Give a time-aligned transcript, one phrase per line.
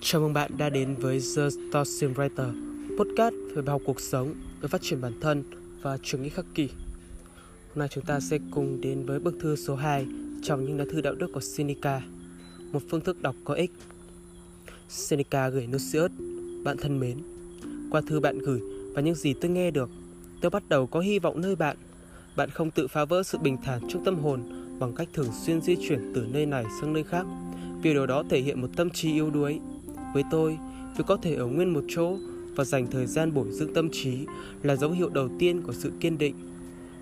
[0.00, 2.52] Chào mừng bạn đã đến với The Story Writer,
[2.98, 5.44] podcast về bài học cuộc sống, về phát triển bản thân
[5.82, 6.68] và trường nghĩ khắc kỷ.
[7.68, 10.06] Hôm nay chúng ta sẽ cùng đến với bức thư số 2
[10.42, 12.00] trong những lá thư đạo đức của Seneca,
[12.72, 13.70] một phương thức đọc có ích.
[14.88, 16.10] Seneca gửi Lucius,
[16.64, 17.18] bạn thân mến.
[17.90, 18.60] Qua thư bạn gửi
[18.94, 19.90] và những gì tôi nghe được,
[20.40, 21.76] tôi bắt đầu có hy vọng nơi bạn.
[22.36, 24.40] Bạn không tự phá vỡ sự bình thản trong tâm hồn
[24.78, 27.26] bằng cách thường xuyên di chuyển từ nơi này sang nơi khác
[27.82, 29.60] vì điều đó thể hiện một tâm trí yếu đuối
[30.14, 30.58] với tôi,
[30.96, 32.16] việc có thể ở nguyên một chỗ
[32.56, 34.26] và dành thời gian bổ dưỡng tâm trí
[34.62, 36.34] là dấu hiệu đầu tiên của sự kiên định.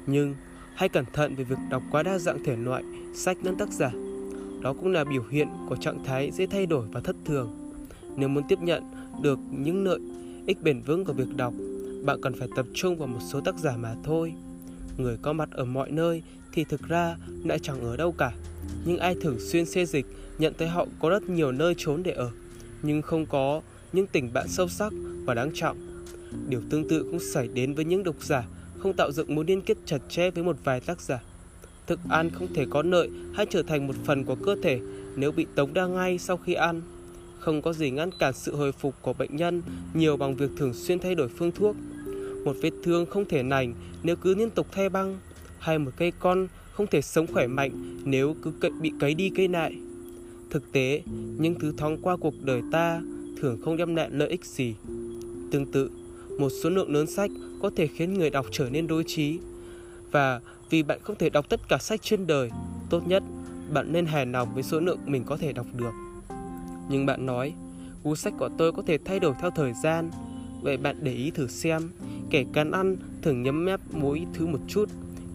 [0.07, 0.35] Nhưng
[0.75, 3.91] hãy cẩn thận về việc đọc quá đa dạng thể loại, sách lẫn tác giả.
[4.63, 7.75] Đó cũng là biểu hiện của trạng thái dễ thay đổi và thất thường.
[8.17, 8.83] Nếu muốn tiếp nhận
[9.23, 10.01] được những lợi
[10.47, 11.55] ích bền vững của việc đọc,
[12.05, 14.35] bạn cần phải tập trung vào một số tác giả mà thôi.
[14.97, 18.33] Người có mặt ở mọi nơi thì thực ra lại chẳng ở đâu cả.
[18.85, 20.07] Nhưng ai thường xuyên xê dịch
[20.39, 22.31] nhận thấy họ có rất nhiều nơi trốn để ở
[22.85, 23.61] nhưng không có
[23.93, 24.93] những tình bạn sâu sắc
[25.25, 25.77] và đáng trọng.
[26.49, 28.45] Điều tương tự cũng xảy đến với những độc giả
[28.79, 31.23] không tạo dựng mối liên kết chặt chẽ với một vài tác giả.
[31.87, 34.81] Thức ăn không thể có lợi hay trở thành một phần của cơ thể
[35.17, 36.81] nếu bị tống ra ngay sau khi ăn.
[37.39, 39.63] Không có gì ngăn cản sự hồi phục của bệnh nhân
[39.95, 41.77] nhiều bằng việc thường xuyên thay đổi phương thuốc.
[42.45, 45.19] Một vết thương không thể lành nếu cứ liên tục thay băng,
[45.59, 47.71] hay một cây con không thể sống khỏe mạnh
[48.05, 49.77] nếu cứ bị cấy đi cây lại.
[50.55, 51.03] Thực tế,
[51.39, 53.01] những thứ thoáng qua cuộc đời ta
[53.41, 54.75] thường không đem lại lợi ích gì.
[55.51, 55.91] Tương tự,
[56.39, 57.31] một số lượng lớn sách
[57.63, 59.39] có thể khiến người đọc trở nên đối trí.
[60.11, 62.51] Và vì bạn không thể đọc tất cả sách trên đời,
[62.91, 63.23] tốt nhất
[63.73, 65.93] bạn nên hài lòng với số lượng mình có thể đọc được.
[66.91, 67.53] Nhưng bạn nói,
[68.05, 70.11] gu sách của tôi có thể thay đổi theo thời gian.
[70.63, 71.83] Vậy bạn để ý thử xem,
[72.31, 74.89] kẻ can ăn thường nhấm mép mỗi thứ một chút.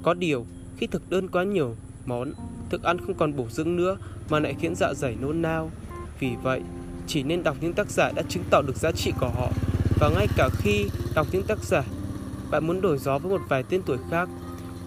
[0.04, 0.45] Có điều,
[0.78, 2.31] khi thực đơn quá nhiều món,
[2.70, 3.98] thức ăn không còn bổ dưỡng nữa
[4.30, 5.72] mà lại khiến dạ dày nôn nao.
[6.20, 6.62] Vì vậy,
[7.08, 9.52] chỉ nên đọc những tác giả đã chứng tỏ được giá trị của họ.
[9.99, 10.86] Và ngay cả khi
[11.16, 11.83] đọc những tác giả
[12.52, 14.30] bạn muốn đổi gió với một vài tên tuổi khác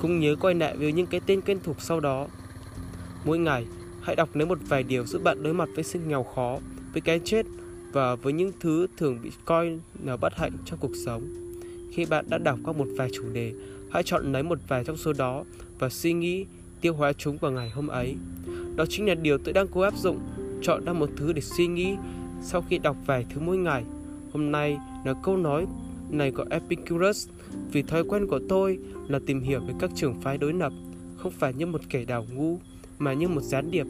[0.03, 2.27] cũng nhớ quay lại với những cái tên quen thuộc sau đó.
[3.25, 3.67] Mỗi ngày
[4.03, 6.59] hãy đọc lấy một vài điều giúp bạn đối mặt với sự nghèo khó
[6.93, 7.47] với cái chết
[7.93, 11.23] và với những thứ thường bị coi là bất hạnh trong cuộc sống.
[11.95, 13.53] Khi bạn đã đọc qua một vài chủ đề
[13.93, 15.45] hãy chọn lấy một vài trong số đó
[15.79, 16.47] và suy nghĩ
[16.83, 18.17] tiêu hóa chúng vào ngày hôm ấy
[18.77, 20.19] đó chính là điều tôi đang cố áp dụng
[20.63, 21.97] chọn ra một thứ để suy nghĩ
[22.43, 23.85] sau khi đọc vài thứ mỗi ngày.
[24.33, 25.67] Hôm nay là câu nói
[26.11, 27.29] này của Epicurus
[27.73, 28.79] vì thói quen của tôi
[29.09, 30.73] là tìm hiểu về các trường phái đối lập,
[31.17, 32.59] không phải như một kẻ đào ngu
[32.99, 33.87] mà như một gián điệp.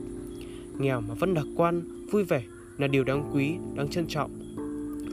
[0.79, 2.43] Nghèo mà vẫn lạc quan, vui vẻ
[2.79, 4.31] là điều đáng quý, đáng trân trọng.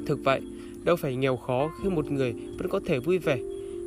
[0.06, 0.42] Thực vậy,
[0.84, 3.40] đâu phải nghèo khó khi một người vẫn có thể vui vẻ.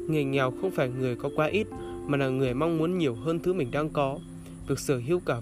[0.08, 1.66] Người nghèo không phải người có quá ít
[2.06, 4.18] mà là người mong muốn nhiều hơn thứ mình đang có.
[4.68, 5.40] Việc sở hữu cả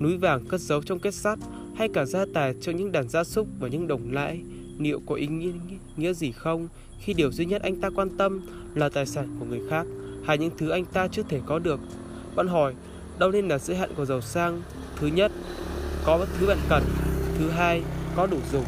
[0.00, 1.38] núi vàng cất giấu trong kết sắt
[1.76, 4.40] hay cả gia tài cho những đàn gia súc và những đồng lãi
[4.78, 5.52] liệu có ý nghĩa,
[5.96, 6.68] nghĩa gì không?
[7.00, 8.40] Khi điều duy nhất anh ta quan tâm
[8.74, 9.86] là tài sản của người khác
[10.24, 11.80] hay những thứ anh ta chưa thể có được.
[12.36, 12.74] Bạn hỏi
[13.18, 14.62] đâu nên là giới hạn của giàu sang.
[14.96, 15.32] Thứ nhất
[16.04, 16.82] có thứ bạn cần.
[17.38, 17.82] Thứ hai
[18.16, 18.64] có đủ dùng.